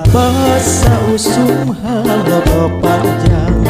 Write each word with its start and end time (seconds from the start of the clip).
Abah 0.00 0.56
sausum 0.56 1.76
halogo 1.76 2.72
panjang 2.80 3.60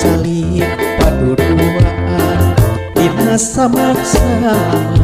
Calik 0.00 0.64
paduduaan 0.96 2.40
Dina 2.96 3.36
samak 3.36 4.00
sama 4.00 4.95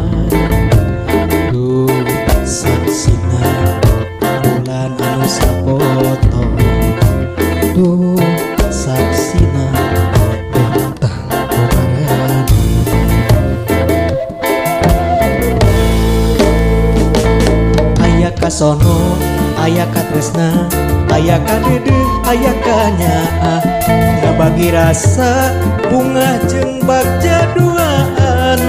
biasa 24.82 25.54
bunga 25.94 26.42
bagja 26.82 27.54
duaan 27.54 28.60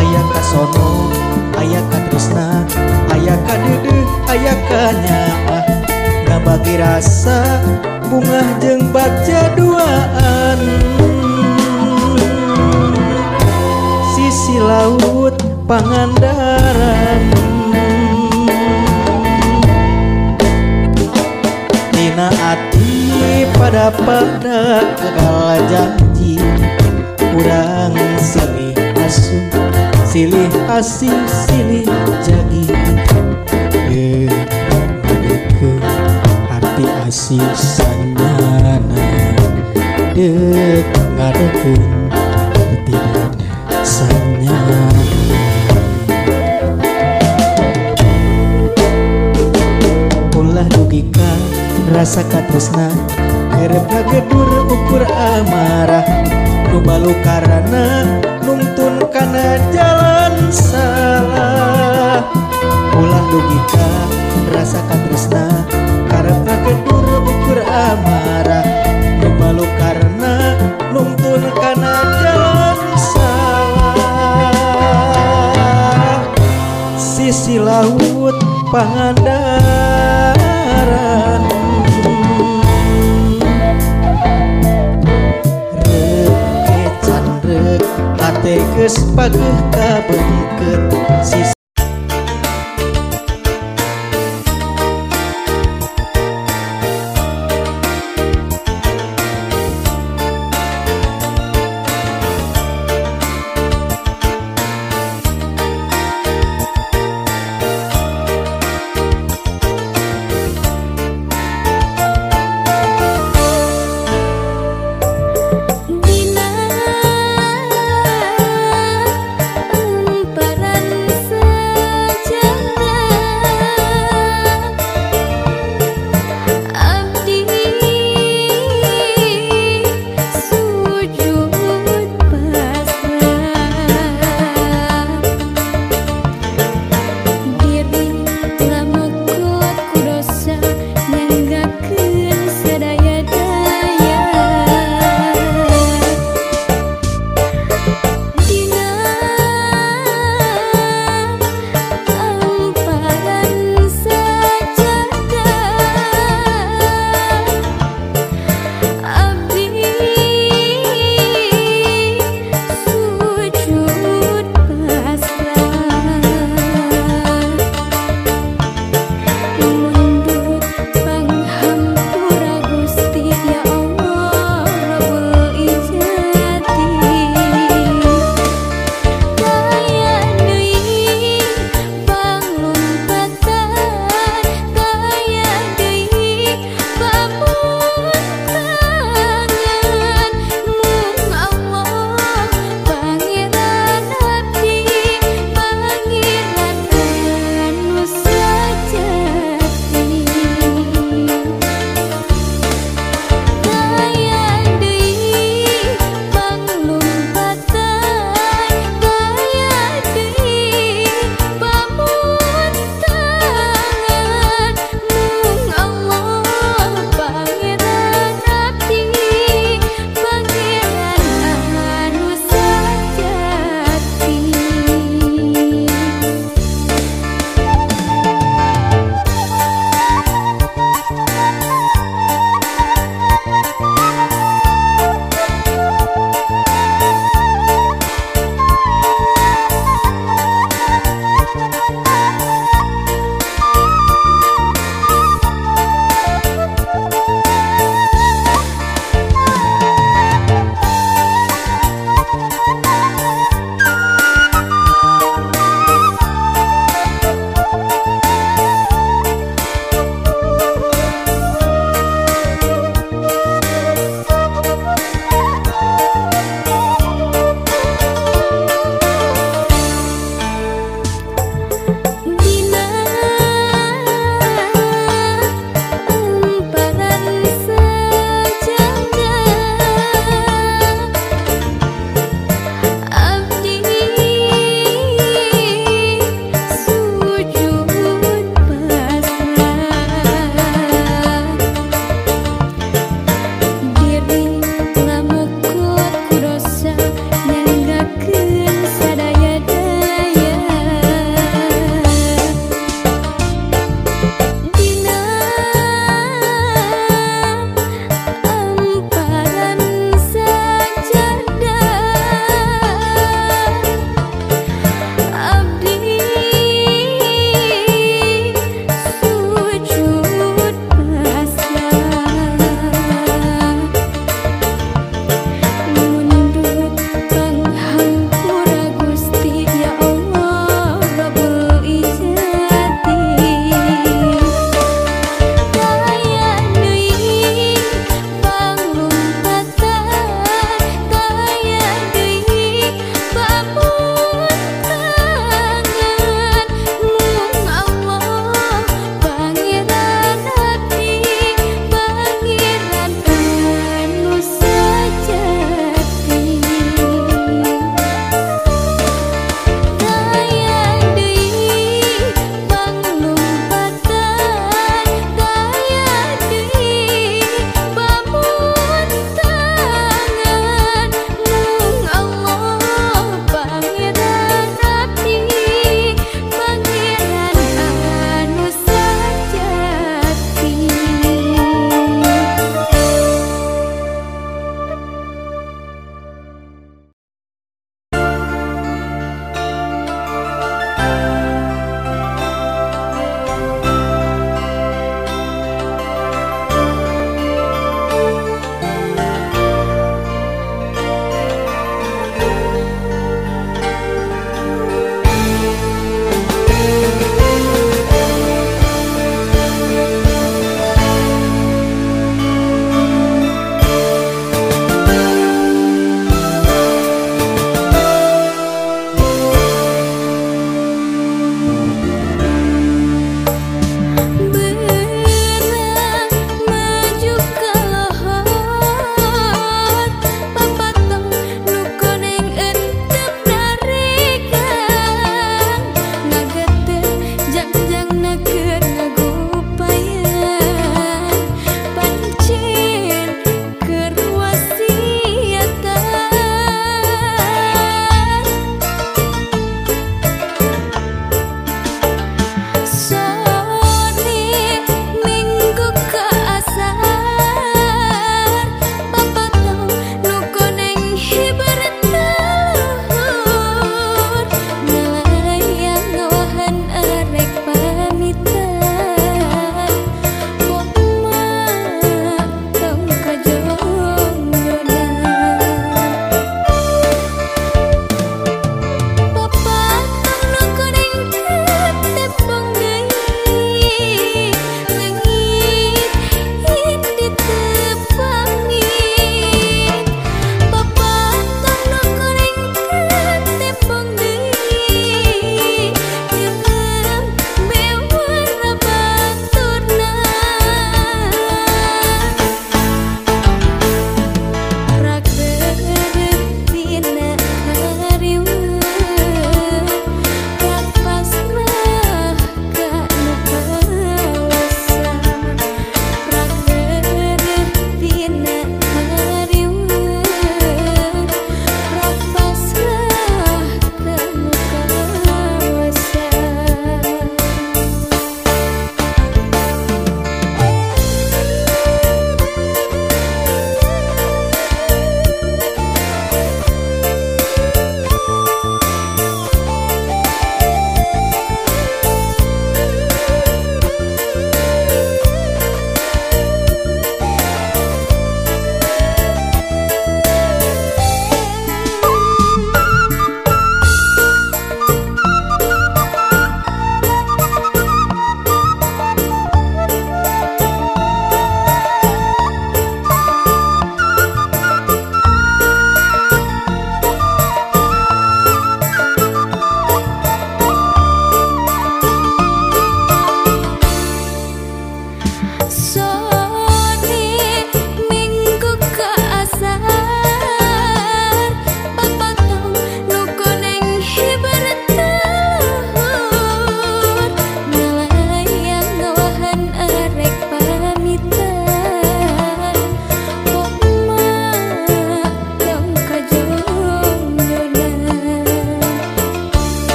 ayaah 0.00 0.24
Kasono 0.32 1.12
ayaah 1.60 1.84
Katrisna 1.92 2.64
ayaah 3.12 3.36
kadede 3.44 4.00
ayaah 4.32 4.58
kanyaah 4.64 5.64
nggak 6.24 6.40
bagi 6.40 6.74
rasa 6.80 7.60
bunga 8.08 8.40
bagja 8.96 9.52
duaan 9.60 10.58
sisi 14.16 14.56
laut 14.56 15.36
Pangandaran. 15.68 17.24
Tina 21.92 22.28
Ati 22.28 22.73
pada 23.58 23.90
pada 23.90 24.86
segala 24.94 25.58
janji. 25.66 26.38
Kurang 27.18 27.98
silih 28.22 28.78
asu 29.02 29.38
silih 30.06 30.52
asih 30.70 31.18
silih 31.26 31.90
jagi 32.22 32.62
eh 33.90 34.30
ke 35.58 35.70
hati 36.46 36.86
asih 37.10 37.42
sanyana 37.58 39.02
dek 40.14 40.86
ngadekeun 41.18 41.82
tidak 42.86 43.34
sanyana 43.82 44.93
rasa 51.94 52.26
katresna 52.26 52.90
Herep 53.54 53.86
gedur 54.10 54.66
ukur 54.66 55.06
amarah. 55.06 56.02
Nubalu 56.74 57.14
karena 57.22 58.02
nungtun 58.42 58.98
kana 59.14 59.62
jalan 59.70 60.50
salah. 60.50 62.26
Ulah 62.98 63.22
dugika 63.30 64.10
rasa 64.50 64.82
katresna 64.90 65.46
Karep 66.10 66.42
gedur 66.66 67.22
ukur 67.22 67.62
amarah. 67.62 68.66
Nubalu 69.22 69.62
karena 69.78 70.58
nungtun 70.90 71.46
kana 71.62 71.94
jalan 72.18 72.80
salah. 72.98 74.42
Sisi 76.98 77.62
laut 77.62 78.34
Pangandaran 78.74 79.93
teges 88.44 89.00
pagi 89.16 89.40
kabuktikan 89.72 91.24
sisa 91.24 91.53